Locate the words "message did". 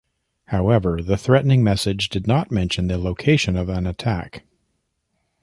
1.63-2.25